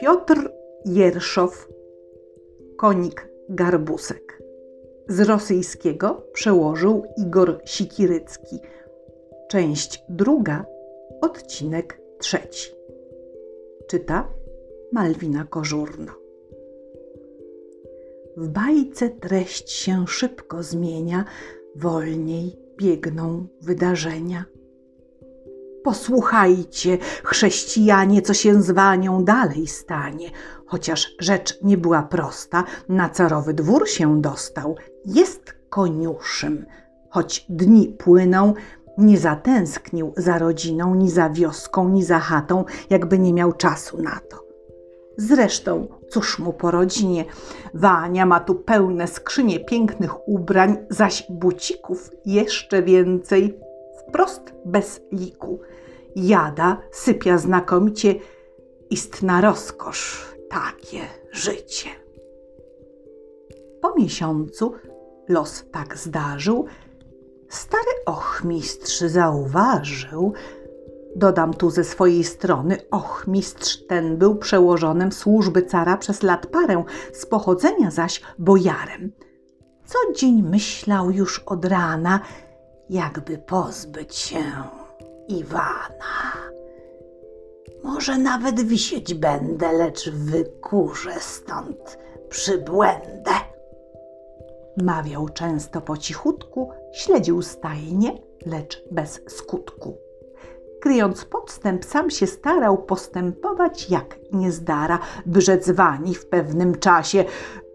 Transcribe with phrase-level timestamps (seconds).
[0.00, 0.52] Piotr
[0.84, 1.68] Jerszow,
[2.76, 4.42] konik Garbusek.
[5.08, 8.60] Z rosyjskiego przełożył Igor Sikirycki.
[9.48, 10.66] Część druga,
[11.20, 12.72] odcinek trzeci.
[13.86, 14.32] Czyta
[14.92, 16.12] Malwina Kożurno.
[18.36, 21.24] W bajce treść się szybko zmienia,
[21.76, 24.44] wolniej biegną wydarzenia.
[25.84, 30.30] Posłuchajcie, chrześcijanie, co się z wanią dalej stanie.
[30.66, 34.76] Chociaż rzecz nie była prosta, na carowy dwór się dostał.
[35.04, 36.66] Jest koniuszym.
[37.10, 38.54] Choć dni płyną,
[38.98, 44.20] nie zatęsknił za rodziną, ni za wioską, ni za chatą, jakby nie miał czasu na
[44.30, 44.44] to.
[45.16, 47.24] Zresztą, cóż mu po rodzinie?
[47.74, 53.58] Wania ma tu pełne skrzynie pięknych ubrań, zaś bucików jeszcze więcej,
[53.98, 55.60] wprost bez liku.
[56.16, 58.14] Jada sypia znakomicie,
[58.90, 61.00] istna rozkosz takie
[61.32, 61.90] życie.
[63.82, 64.72] Po miesiącu
[65.28, 66.66] los tak zdarzył,
[67.48, 70.32] stary ochmistrz zauważył,
[71.16, 77.26] Dodam tu ze swojej strony, ochmistrz ten był przełożonym służby cara przez lat parę, z
[77.26, 79.12] pochodzenia zaś bojarem.
[79.84, 82.20] Co dzień myślał już od rana,
[82.90, 84.42] jakby pozbyć się
[85.30, 86.32] Iwana.
[87.84, 93.30] Może nawet wisieć będę, lecz wykurzę stąd przybłędę.
[94.82, 99.98] Mawiał często po cichutku, śledził stajnie, lecz bez skutku.
[100.80, 104.98] Kryjąc podstęp, sam się starał postępować jak niezdara,
[105.72, 107.24] wani w pewnym czasie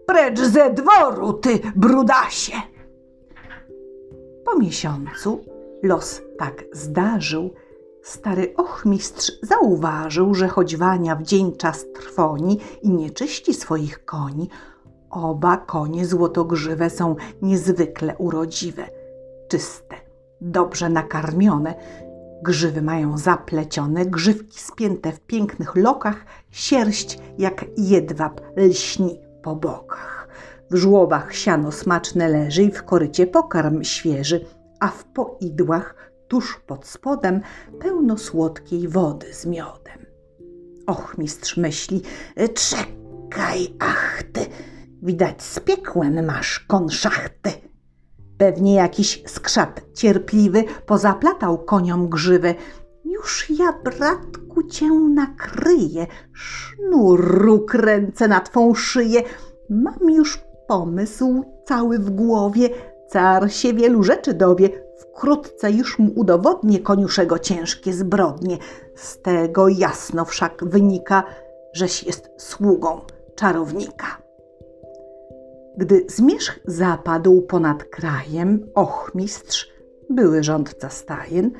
[0.06, 2.52] Precz ze dworu, ty brudasie!
[4.44, 7.50] Po miesiącu los tak zdarzył,
[8.02, 14.48] stary ochmistrz zauważył, że choć Wania w dzień czas trwoni i nie czyści swoich koni,
[15.10, 18.88] oba konie złotogrzywe są niezwykle urodziwe,
[19.48, 19.96] czyste,
[20.40, 21.74] dobrze nakarmione,
[22.42, 30.28] Grzywy mają zaplecione, grzywki spięte w pięknych lokach, sierść jak jedwab lśni po bokach.
[30.70, 34.46] W żłobach siano smaczne leży i w korycie pokarm świeży,
[34.80, 37.40] a w poidłach tuż pod spodem
[37.80, 40.06] pełno słodkiej wody z miodem.
[40.86, 42.02] Och, mistrz myśli,
[42.54, 44.46] czekaj, ach ty,
[45.02, 47.50] widać spiekłem masz konszachty.
[48.38, 52.54] Pewnie jakiś skrzat cierpliwy pozaplatał koniom grzywy.
[53.04, 59.22] Już ja, bratku, cię nakryję, sznuru kręcę na twą szyję.
[59.70, 62.68] Mam już pomysł cały w głowie,
[63.08, 64.68] car się wielu rzeczy dowie.
[64.98, 68.58] Wkrótce już mu udowodnię koniuszego ciężkie zbrodnie.
[68.94, 71.24] Z tego jasno wszak wynika,
[71.72, 73.00] żeś jest sługą
[73.34, 74.06] czarownika.
[75.76, 79.72] Gdy zmierzch zapadł ponad krajem, ochmistrz,
[80.10, 81.50] były rządca stajen,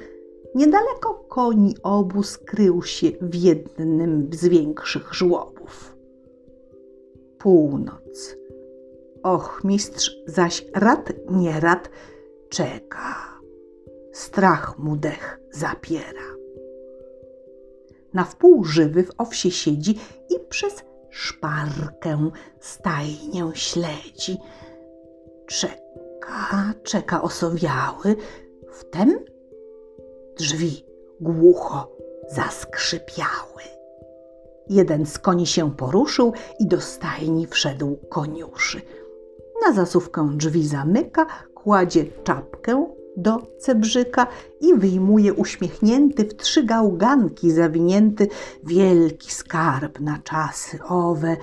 [0.54, 5.96] niedaleko koni obóz krył się w jednym z większych żłobów.
[7.38, 8.36] Północ.
[9.26, 11.90] Ochmistrz zaś rad nie rad
[12.48, 13.40] czeka.
[14.12, 16.26] Strach mu dech zapiera.
[18.14, 19.98] Na wpół żywy w owsie siedzi
[20.30, 24.38] i przez szparkę stajnię śledzi.
[25.46, 28.16] Czeka, czeka osowiały,
[28.72, 29.18] wtem
[30.38, 30.84] drzwi
[31.20, 31.96] głucho
[32.28, 33.62] zaskrzypiały.
[34.68, 38.82] Jeden z koni się poruszył i do stajni wszedł koniuszy.
[39.66, 44.26] Na zasówkę drzwi zamyka, kładzie czapkę do cebrzyka
[44.60, 48.28] i wyjmuje uśmiechnięty w trzy gałganki zawinięty
[48.64, 51.36] wielki skarb na czasy owe,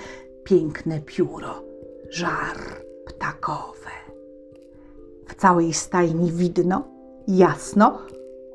[0.44, 1.64] piękne pióro,
[2.10, 2.58] żar
[3.06, 3.92] ptakowe.
[5.28, 6.88] W całej stajni widno,
[7.28, 8.00] jasno,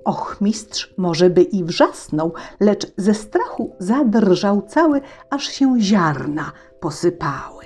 [0.05, 5.01] ochmistrz może by i wrzasnął, lecz ze strachu zadrżał cały,
[5.31, 7.58] aż się ziarna posypały.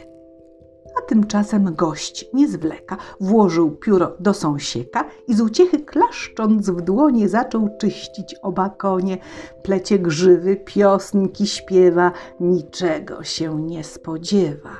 [0.99, 7.29] A tymczasem gość nie zwleka, włożył pióro do sąsieka i z uciechy klaszcząc w dłonie
[7.29, 9.19] zaczął czyścić oba konie.
[9.63, 14.77] Plecie grzywy, piosnki śpiewa, niczego się nie spodziewa.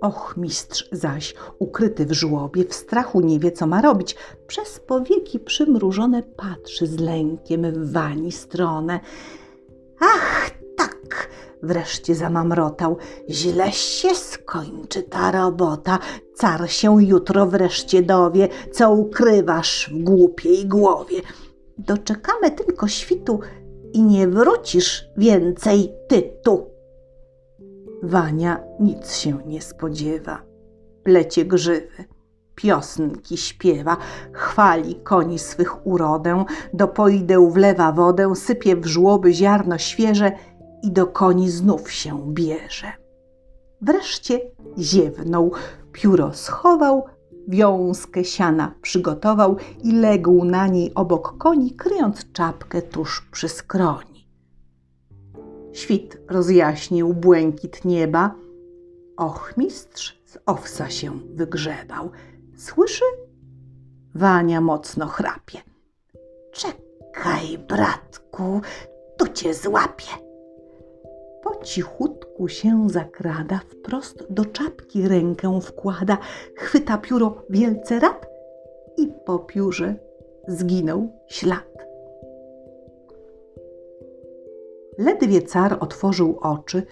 [0.00, 4.16] Och, mistrz zaś, ukryty w żłobie, w strachu nie wie, co ma robić.
[4.46, 9.00] Przez powieki przymrużone patrzy z lękiem w wani stronę.
[10.00, 10.50] Ach,
[11.04, 11.28] tak,
[11.62, 12.96] wreszcie zamamrotał.
[13.28, 15.98] Źle się skończy ta robota.
[16.34, 21.20] Car się jutro wreszcie dowie, co ukrywasz w głupiej głowie.
[21.78, 23.40] Doczekamy tylko świtu
[23.92, 26.70] i nie wrócisz więcej ty tu.
[28.02, 30.42] Wania nic się nie spodziewa.
[31.04, 32.04] Plecie grzywy,
[32.54, 33.96] piosnki śpiewa,
[34.32, 40.32] chwali koni swych urodę, do poideł wlewa wodę, sypie w żłoby ziarno świeże
[40.84, 42.92] i do koni znów się bierze.
[43.80, 44.40] Wreszcie
[44.78, 45.52] ziewnął,
[45.92, 47.04] pióro schował,
[47.48, 54.28] wiązkę siana przygotował i legł na niej obok koni, kryjąc czapkę tuż przy skroni.
[55.72, 58.34] Świt rozjaśnił błękit nieba,
[59.16, 62.10] ochmistrz z owsa się wygrzebał.
[62.56, 63.04] Słyszy?
[64.14, 65.58] Wania mocno chrapie.
[66.52, 68.60] Czekaj, bratku,
[69.18, 70.23] tu cię złapię.
[71.44, 76.18] Po cichutku się zakrada, wprost do czapki rękę wkłada,
[76.56, 78.26] chwyta pióro wielce rad
[78.96, 79.94] i po piórze
[80.48, 81.74] zginął ślad.
[84.98, 86.82] Ledwie car otworzył oczy,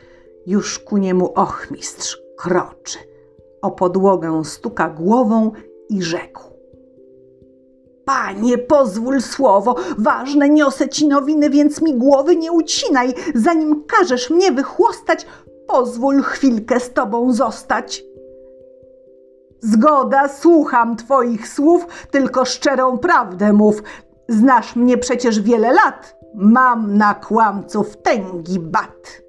[0.47, 2.99] już ku niemu ochmistrz kroczy.
[3.63, 5.53] O podłogę stuka głową
[5.89, 6.52] i rzekł.
[8.05, 13.15] Panie, pozwól słowo, ważne niosę ci nowiny, więc mi głowy nie ucinaj.
[13.35, 15.27] Zanim każesz mnie wychłostać,
[15.67, 18.05] pozwól chwilkę z tobą zostać.
[19.61, 23.83] Zgoda, słucham twoich słów, tylko szczerą prawdę mów.
[24.29, 29.23] Znasz mnie przecież wiele lat, mam na kłamców tęgi bat.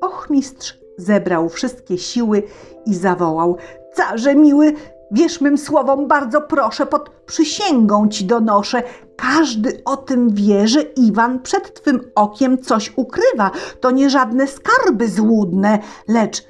[0.00, 2.42] Ochmistrz zebrał wszystkie siły
[2.86, 3.56] i zawołał:
[3.94, 4.72] Carze miły,
[5.12, 8.82] wierz mym słowom, bardzo proszę, pod przysięgą ci donoszę.
[9.16, 13.50] Każdy o tym wie, że Iwan przed twym okiem coś ukrywa.
[13.80, 15.78] To nie żadne skarby złudne,
[16.08, 16.46] lecz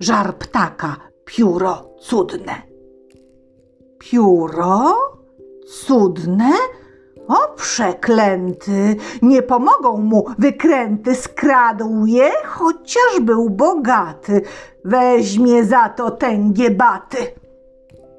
[0.00, 2.62] żar ptaka, pióro cudne.
[3.98, 4.94] Pióro?
[5.66, 6.50] Cudne?
[7.28, 14.42] O przeklęty, nie pomogą mu wykręty, skradł je, chociaż był bogaty.
[14.84, 17.16] Weźmie za to tęgie baty.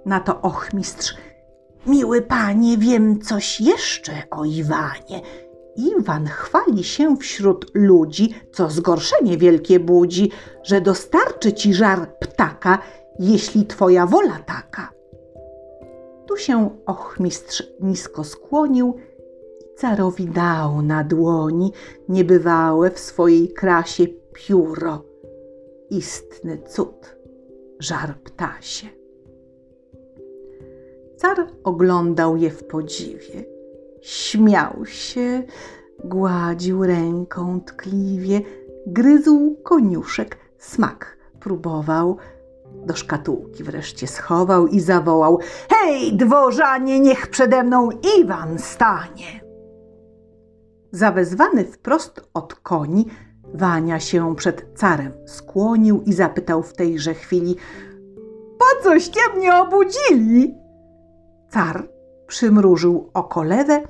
[0.07, 1.15] Na to ochmistrz,
[1.86, 5.21] miły panie, wiem coś jeszcze o Iwanie.
[5.75, 10.31] Iwan chwali się wśród ludzi, co zgorszenie wielkie budzi,
[10.63, 12.80] że dostarczy ci żar ptaka,
[13.19, 14.89] jeśli twoja wola taka.
[16.27, 18.95] Tu się ochmistrz nisko skłonił
[19.62, 21.71] i carowi dał na dłoni
[22.10, 25.03] niebywałe w swojej krasie pióro.
[25.89, 27.18] Istny cud,
[27.80, 28.97] żar ptasie.
[31.18, 33.46] Car oglądał je w podziwie.
[34.02, 35.44] Śmiał się,
[36.04, 38.42] gładził ręką tkliwie,
[38.88, 42.18] gryzł koniuszek, smak próbował–
[42.86, 47.90] do szkatułki wreszcie schował i zawołał: Hej, dworzanie, niech przede mną
[48.20, 49.42] Iwan stanie!
[50.92, 53.06] Zawezwany wprost od koni,
[53.54, 57.56] Wania się przed carem skłonił i zapytał w tejże chwili:
[58.60, 60.56] Po coście mnie obudzili?
[61.50, 61.90] Car
[62.28, 63.82] przymrużył oko lewe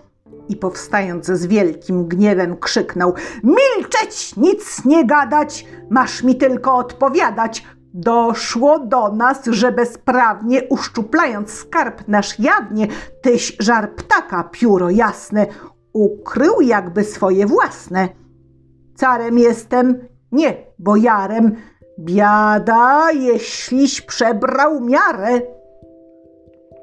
[0.50, 3.14] i powstając z wielkim gniewem krzyknął:
[3.44, 7.66] Milczeć, nic nie gadać, masz mi tylko odpowiadać.
[7.94, 12.88] Doszło do nas, że bezprawnie uszczuplając skarb nasz jawnie,
[13.22, 15.48] tyś żar ptaka pióro jasne
[15.94, 18.10] ukrył jakby swoje własne.
[18.96, 21.56] Carem jestem, nie bojarem,
[22.00, 25.42] biada, jeśliś przebrał miarę.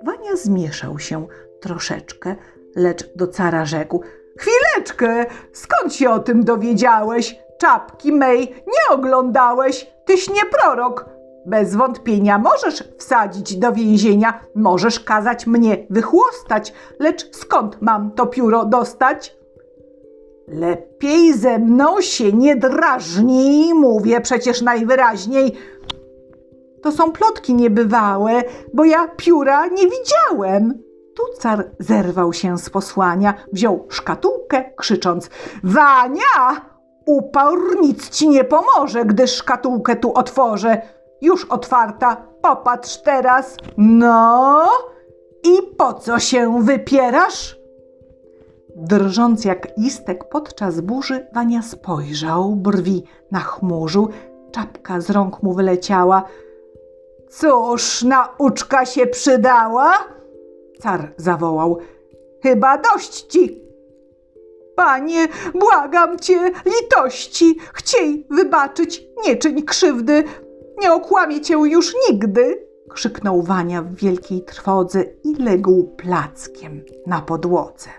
[0.04, 1.26] Wania zmieszał się
[1.60, 2.36] troszeczkę,
[2.76, 4.02] lecz do cara rzekł:
[4.38, 7.38] Chwileczkę, skąd się o tym dowiedziałeś?
[7.58, 11.06] Czapki mej nie oglądałeś, tyś nie prorok.
[11.46, 18.64] Bez wątpienia możesz wsadzić do więzienia, możesz kazać mnie wychłostać, lecz skąd mam to pióro
[18.64, 19.36] dostać?
[20.48, 25.52] Lepiej ze mną się nie drażnij, mówię przecież najwyraźniej.
[26.84, 28.42] To są plotki niebywałe,
[28.74, 30.82] bo ja pióra nie widziałem.
[31.16, 35.30] Tu car zerwał się z posłania, wziął szkatułkę, krzycząc:
[35.62, 36.60] Wania!
[37.06, 40.82] Upór nic ci nie pomoże, gdy szkatułkę tu otworzę.
[41.20, 43.56] Już otwarta, popatrz teraz.
[43.76, 44.68] No,
[45.44, 47.58] i po co się wypierasz?
[48.76, 54.08] Drżąc jak istek podczas burzy, Wania spojrzał, brwi nachmurzył,
[54.52, 56.24] czapka z rąk mu wyleciała.
[57.30, 59.92] Cóż, nauczka się przydała?
[60.80, 61.78] Car zawołał.
[62.42, 63.64] Chyba dość ci
[64.76, 70.24] Panie, błagam cię, litości, chciej wybaczyć, nie czyń krzywdy,
[70.80, 77.90] nie okłamię cię już nigdy, krzyknął Wania w wielkiej trwodze i legł plackiem na podłodze.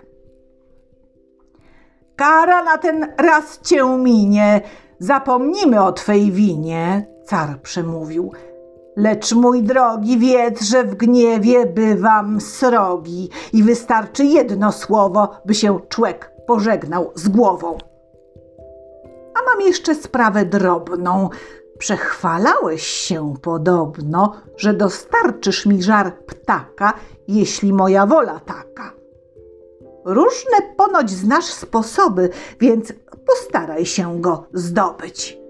[2.16, 4.60] Kara na ten raz cię minie.
[4.98, 8.32] Zapomnimy o twej winie, car przemówił.
[8.96, 15.80] Lecz mój drogi, wiedz, że w gniewie bywam srogi i wystarczy jedno słowo, by się
[15.88, 17.78] człek pożegnał z głową.
[19.34, 21.28] A mam jeszcze sprawę drobną.
[21.78, 26.92] Przechwalałeś się podobno, że dostarczysz mi żar ptaka,
[27.28, 28.92] jeśli moja wola taka.
[30.04, 32.92] Różne ponoć znasz sposoby, więc
[33.26, 35.45] postaraj się go zdobyć.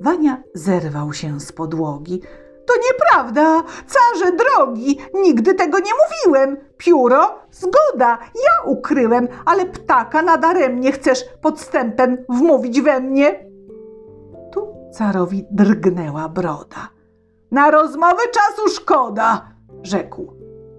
[0.00, 2.22] Wania zerwał się z podłogi.
[2.66, 6.56] To nieprawda, carze drogi, nigdy tego nie mówiłem.
[6.76, 13.44] Pióro, zgoda, ja ukryłem, ale ptaka nadaremnie chcesz podstępem wmówić we mnie.
[14.52, 16.88] Tu carowi drgnęła broda.
[17.50, 19.48] Na rozmowę czasu szkoda,
[19.82, 20.32] rzekł.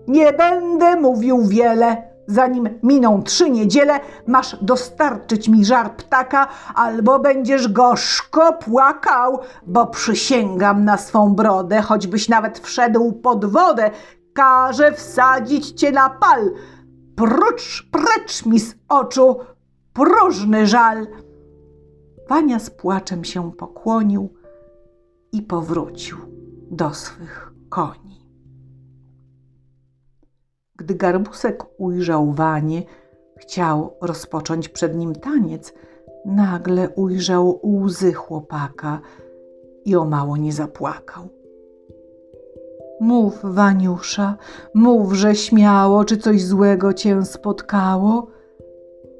[0.07, 2.08] Nie będę mówił wiele.
[2.29, 10.85] Zanim miną trzy niedziele, masz dostarczyć mi żar ptaka, albo będziesz gorzko płakał, bo przysięgam
[10.85, 13.91] na swą brodę, choćbyś nawet wszedł pod wodę,
[14.33, 16.51] każę wsadzić cię na pal.
[17.15, 19.39] Prucz, precz mi z oczu,
[19.93, 21.07] próżny żal.
[22.29, 24.33] Wania z płaczem się pokłonił
[25.31, 26.17] i powrócił
[26.71, 28.18] do swych koni.
[30.79, 32.83] Gdy garbusek ujrzał Wanie,
[33.37, 35.73] chciał rozpocząć przed nim taniec,
[36.25, 39.01] nagle ujrzał łzy chłopaka
[39.85, 41.29] i o mało nie zapłakał.
[43.01, 44.37] Mów, Waniusza,
[44.73, 48.27] mówże śmiało, czy coś złego cię spotkało?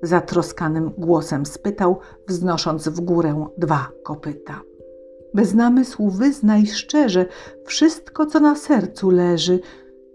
[0.04, 4.62] Zatroskanym głosem spytał, wznosząc w górę dwa kopyta.
[5.34, 7.26] Bez namysłu wyznaj szczerze
[7.66, 9.60] wszystko, co na sercu leży–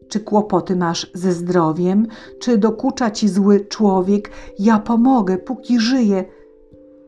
[0.09, 2.07] czy kłopoty masz ze zdrowiem?
[2.41, 4.31] Czy dokucza ci zły człowiek?
[4.59, 6.25] Ja pomogę, póki żyję.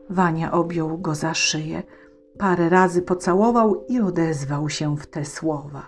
[0.09, 1.83] Wania objął go za szyję,
[2.37, 5.87] parę razy pocałował i odezwał się w te słowa.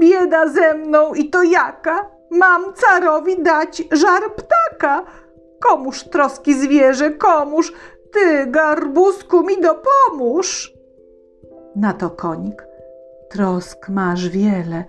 [0.00, 2.10] Bieda ze mną i to jaka?
[2.30, 5.04] Mam carowi dać żar ptaka.
[5.60, 7.72] Komuż troski zwierzę, komuż?
[8.12, 10.72] Ty, garbusku, mi dopomóż.
[11.76, 12.66] Na to konik.
[13.30, 14.84] Trosk masz wiele,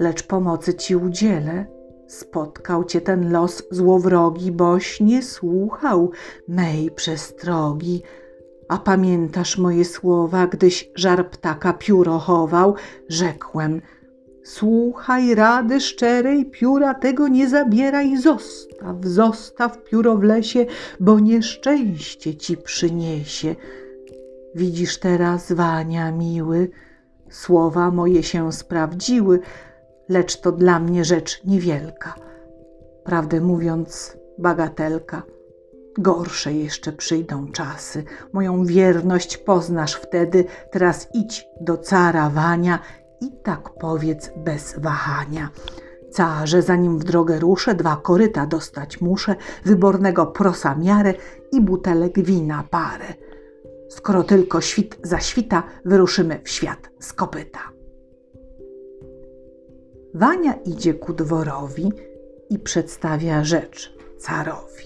[0.00, 1.66] lecz pomocy ci udzielę.
[2.06, 6.10] Spotkał cię ten los złowrogi, boś nie słuchał
[6.48, 8.02] mej przestrogi.
[8.68, 12.74] A pamiętasz moje słowa, gdyś żar ptaka pióro chował?
[13.08, 13.80] Rzekłem,
[14.44, 20.66] słuchaj rady szczerej, pióra tego nie zabieraj, zostaw, zostaw pióro w lesie,
[21.00, 23.56] bo nieszczęście ci przyniesie.
[24.54, 26.70] Widzisz teraz, Wania miły,
[27.30, 29.40] słowa moje się sprawdziły,
[30.10, 32.14] lecz to dla mnie rzecz niewielka.
[33.04, 35.22] Prawdę mówiąc, bagatelka.
[35.98, 38.04] Gorsze jeszcze przyjdą czasy.
[38.32, 40.44] Moją wierność poznasz wtedy.
[40.70, 42.78] Teraz idź do cara Wania
[43.20, 45.48] i tak powiedz bez wahania.
[46.10, 51.14] Carze, zanim w drogę ruszę, dwa koryta dostać muszę, wybornego prosa miarę
[51.52, 53.14] i butelek wina parę.
[53.88, 57.79] Skoro tylko świt zaświta, wyruszymy w świat z kopyta.
[60.14, 61.92] Wania idzie ku dworowi
[62.50, 64.84] i przedstawia rzecz carowi.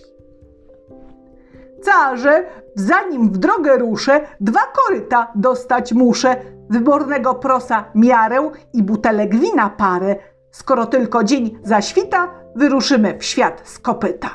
[1.83, 6.37] Carze, zanim w drogę ruszę, dwa koryta dostać muszę,
[6.71, 10.17] wybornego prosa miarę i butelek wina parę.
[10.51, 14.31] Skoro tylko dzień zaświta, wyruszymy w świat z kopyta.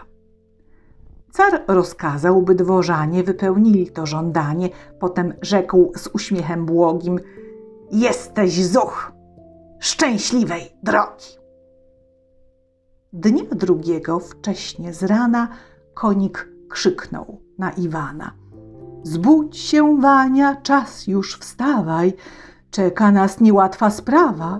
[1.32, 4.70] Car rozkazał, by dworzanie wypełnili to żądanie,
[5.00, 7.20] potem rzekł z uśmiechem błogim:
[7.92, 9.19] Jesteś zuch!
[9.80, 11.40] Szczęśliwej drogi.
[13.14, 15.48] Dnia drugiego wcześnie z rana
[15.94, 18.34] konik krzyknął na Iwana.
[19.04, 22.14] Zbudź się, Wania, czas już wstawaj,
[22.72, 24.60] czeka nas niełatwa sprawa.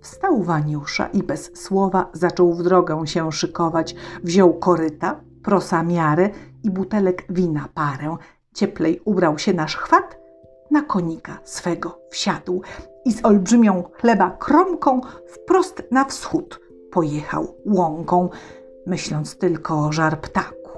[0.00, 3.94] Wstał Waniusza i bez słowa zaczął w drogę się szykować.
[4.22, 6.30] Wziął koryta, prosa miarę
[6.62, 8.16] i butelek wina parę.
[8.54, 10.19] Cieplej ubrał się na szchwat,
[10.70, 12.62] na konika swego wsiadł
[13.04, 16.60] i z olbrzymią chleba kromką wprost na wschód
[16.90, 18.28] pojechał łąką,
[18.86, 20.70] myśląc tylko o żar ptaku.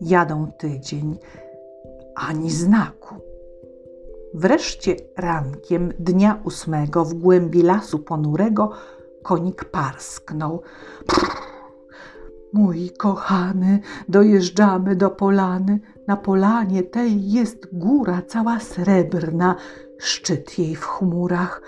[0.00, 1.18] Jadą tydzień,
[2.14, 3.14] ani znaku.
[4.34, 8.70] Wreszcie rankiem dnia ósmego w głębi lasu ponurego
[9.22, 10.62] konik parsknął.
[11.06, 11.44] Prr,
[12.54, 15.80] Mój kochany, dojeżdżamy do polany.
[16.06, 19.56] Na polanie tej jest góra cała srebrna,
[19.98, 21.62] szczyt jej w chmurach.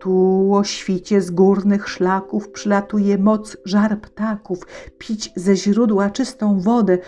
[0.00, 4.66] Tu o świcie z górnych szlaków przylatuje moc żar ptaków,
[4.98, 6.98] pić ze źródła czystą wodę,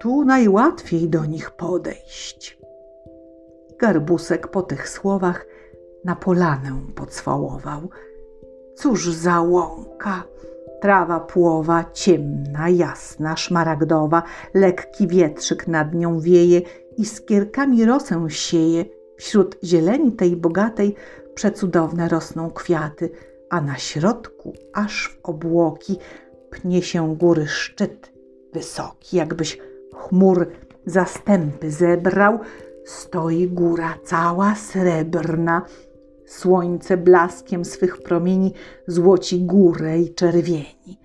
[0.00, 2.58] tu najłatwiej do nich podejść.
[3.78, 5.46] Garbusek po tych słowach
[6.04, 7.88] na polanę pocwałował.
[8.76, 10.24] Cóż za łąka!
[10.84, 14.22] Trawa płowa, ciemna, jasna, szmaragdowa,
[14.54, 16.60] lekki wietrzyk nad nią wieje,
[16.96, 18.84] iskierkami rosę sieje.
[19.16, 20.94] Wśród zieleni tej bogatej
[21.34, 23.10] przecudowne rosną kwiaty,
[23.50, 25.96] a na środku, aż w obłoki,
[26.50, 28.12] pnie się góry szczyt
[28.52, 29.58] wysoki, jakbyś
[29.94, 30.50] chmur
[30.86, 32.38] zastępy zebrał,
[32.84, 35.62] stoi góra cała srebrna.
[36.26, 38.52] Słońce blaskiem swych promieni
[38.86, 41.00] złoci górę i czerwieni.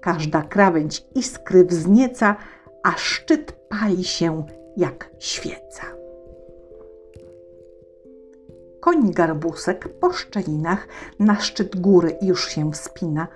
[0.00, 2.36] Każda krawędź iskry wznieca,
[2.82, 4.44] a szczyt pali się
[4.76, 5.82] jak świeca.
[8.80, 13.28] Koń garbusek po szczelinach na szczyt góry już się wspina.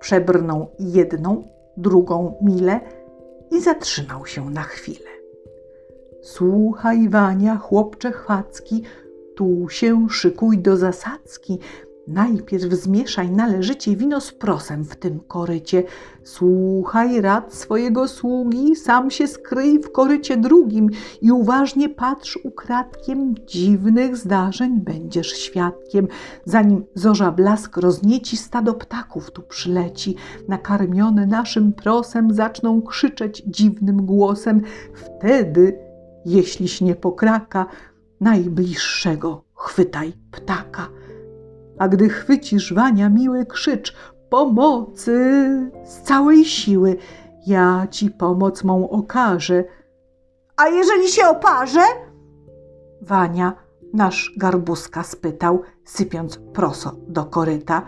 [0.00, 2.80] Przebrnął jedną, drugą milę
[3.50, 5.10] i zatrzymał się na chwilę.
[6.22, 8.82] Słuchaj, Wania, chłopcze chwacki,
[9.38, 11.58] tu się szykuj do zasadzki.
[12.08, 15.84] Najpierw zmieszaj należycie wino z prosem w tym korycie.
[16.22, 20.90] Słuchaj rad swojego sługi, sam się skryj w korycie drugim
[21.22, 26.08] i uważnie patrz ukradkiem dziwnych zdarzeń będziesz świadkiem.
[26.44, 30.16] Zanim zorza blask roznieci, stado ptaków tu przyleci.
[30.48, 34.62] Nakarmione naszym prosem zaczną krzyczeć dziwnym głosem.
[34.94, 35.78] Wtedy,
[36.24, 37.66] jeśliś nie pokraka,
[38.20, 40.88] najbliższego chwytaj ptaka.
[41.78, 43.94] A gdy chwycisz Wania miły, krzycz
[44.30, 45.12] pomocy
[45.84, 46.96] z całej siły.
[47.46, 49.64] Ja ci pomoc mą okażę.
[50.56, 51.80] A jeżeli się oparzę?
[53.02, 53.52] Wania
[53.94, 57.82] nasz garbuska spytał, sypiąc proso do koryta.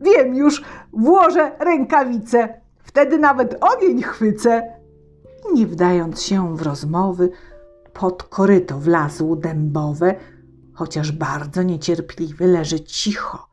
[0.00, 2.60] Wiem już, włożę rękawice.
[2.78, 4.62] Wtedy nawet ogień chwycę.
[5.54, 7.30] Nie wdając się w rozmowy,
[7.98, 10.14] pod koryto wlazł dębowe,
[10.74, 13.46] chociaż bardzo niecierpliwy leży cicho,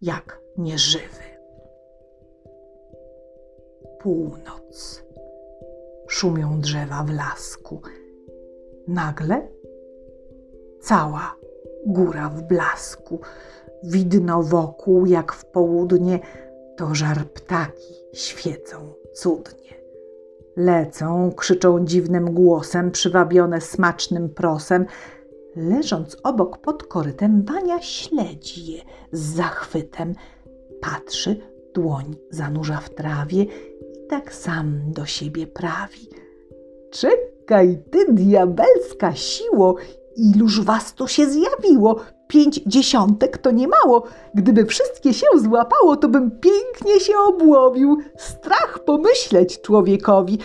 [0.00, 1.24] jak nieżywy.
[4.00, 5.04] Północ.
[6.08, 7.82] Szumią drzewa w lasku.
[8.88, 9.48] Nagle
[10.80, 11.36] cała
[11.86, 13.20] góra w blasku.
[13.82, 16.20] Widno wokół, jak w południe,
[16.76, 19.79] to żar ptaki świecą cudnie.
[20.56, 24.86] Lecą, krzyczą dziwnym głosem, przywabione smacznym prosem.
[25.56, 28.82] Leżąc obok pod korytem, Wania śledzi je
[29.12, 30.14] z zachwytem.
[30.80, 31.40] Patrzy,
[31.74, 36.08] dłoń zanurza w trawie i tak sam do siebie prawi.
[36.90, 39.76] Czekaj, ty diabelska siło,
[40.16, 42.00] iluż was tu się zjawiło?
[42.30, 44.02] Pięć dziesiątek to nie mało.
[44.34, 47.98] Gdyby wszystkie się złapało, to bym pięknie się obłowił.
[48.16, 50.38] Strach pomyśleć człowiekowi.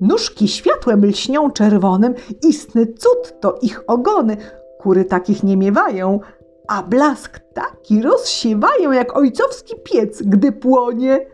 [0.00, 2.14] Nóżki światłem lśnią czerwonym,
[2.48, 4.36] istny cud to ich ogony.
[4.78, 6.20] Kury takich nie miewają,
[6.68, 11.26] a blask taki rozsiewają jak ojcowski piec, gdy płonie.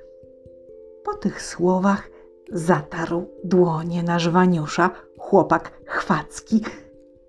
[1.04, 2.10] Po tych słowach
[2.52, 6.60] zatarł dłonie na żwaniusza chłopak chwacki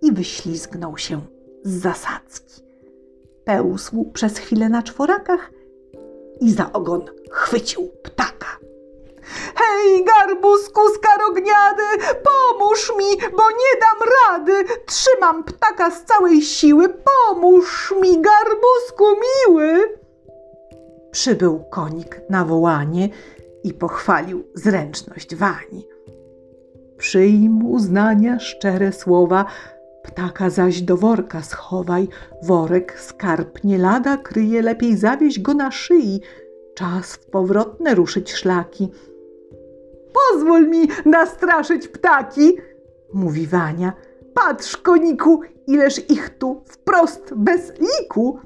[0.02, 1.22] i wyślizgnął się
[1.64, 2.67] z zasadzki
[3.48, 5.52] pełzł przez chwilę na czworakach
[6.40, 8.58] i za ogon chwycił ptaka.
[9.56, 11.84] Hej, garbusku skarogniady,
[12.24, 14.64] pomóż mi, bo nie dam rady.
[14.86, 19.98] Trzymam ptaka z całej siły, pomóż mi, garbusku miły.
[21.12, 23.10] Przybył konik na wołanie
[23.64, 25.88] i pochwalił zręczność Wani.
[26.98, 29.46] Przyjm uznania szczere słowa,
[30.18, 32.08] Ptaka zaś do worka schowaj,
[32.44, 36.22] worek skarb nie lada kryje, lepiej zawieź go na szyi,
[36.76, 38.90] czas w powrotne ruszyć szlaki.
[40.14, 42.58] Pozwól mi nastraszyć ptaki,
[43.14, 43.94] mówi Wania.
[44.34, 48.40] Patrz, koniku, ileż ich tu wprost bez liku.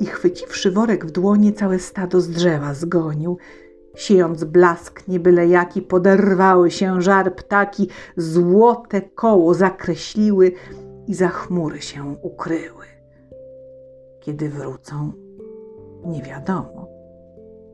[0.00, 3.38] I chwyciwszy worek w dłonie, całe stado z drzewa zgonił.
[3.94, 10.52] Siejąc blask niebyle jaki, poderwały się żar ptaki, złote koło zakreśliły,
[11.06, 12.84] i za chmury się ukryły.
[14.20, 15.12] Kiedy wrócą,
[16.04, 16.88] nie wiadomo.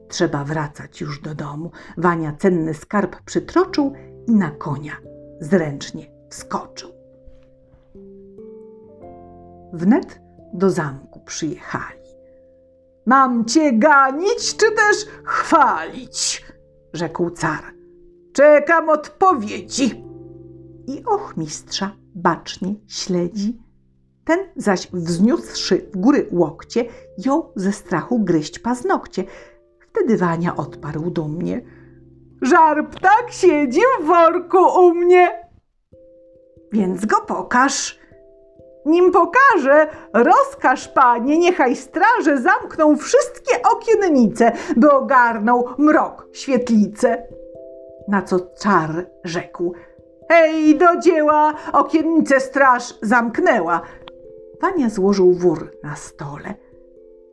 [0.09, 1.71] Trzeba wracać już do domu.
[1.97, 3.93] Wania cenny skarb przytroczył
[4.27, 4.93] i na konia
[5.41, 6.91] zręcznie wskoczył.
[9.73, 10.21] Wnet
[10.53, 12.03] do zamku przyjechali.
[13.07, 16.47] Mam cię ganić, czy też chwalić?
[16.93, 17.63] rzekł car.
[18.33, 20.05] Czekam odpowiedzi.
[20.87, 23.59] I ochmistrza bacznie śledzi,
[24.25, 26.85] Ten zaś wzniósłszy w góry łokcie,
[27.27, 29.25] jął ze strachu gryźć paznokcie.
[29.91, 31.63] Wtedy Wania odparł dumnie.
[32.43, 35.49] Żar ptak siedzi w worku u mnie.
[36.73, 38.03] Więc go pokaż.
[38.87, 47.27] Nim pokażę, rozkaż panie, niechaj straże zamkną wszystkie okiennice, by ogarnął mrok świetlice.
[48.09, 49.75] Na co czar rzekł.
[50.33, 53.81] Hej, do dzieła, okiennice straż zamknęła.
[54.63, 56.55] Wania złożył wór na stole.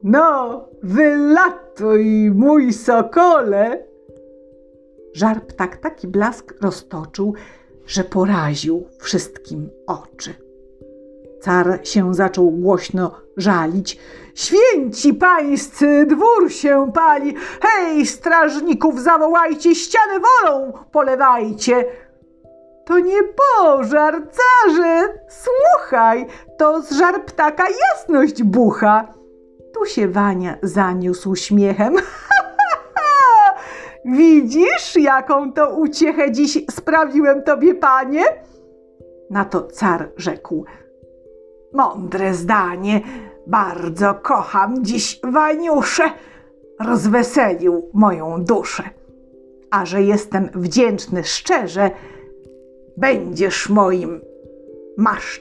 [0.04, 3.84] No, wylatuj, mój sokole.
[5.14, 7.34] Żar ptak taki blask roztoczył,
[7.86, 10.34] że poraził wszystkim oczy.
[11.42, 14.00] Car się zaczął głośno żalić.
[14.36, 17.36] Święci pańscy, dwór się pali.
[17.62, 21.86] Hej, strażników, zawołajcie, ściany wolą polewajcie.
[22.90, 26.26] To nie pożar, carze, słuchaj,
[26.58, 29.14] to z żar ptaka jasność bucha.
[29.74, 31.96] Tu się Wania zaniósł śmiechem.
[34.06, 38.24] Widzisz, jaką to uciechę dziś sprawiłem tobie, panie?
[39.30, 40.66] Na to car rzekł.
[41.74, 43.02] Mądre zdanie,
[43.48, 46.04] bardzo kocham dziś Waniuszę.
[46.80, 48.84] Rozweselił moją duszę.
[49.72, 51.92] A że jestem wdzięczny szczerze,
[53.00, 54.22] Będziesz moim.
[54.98, 55.40] Masz.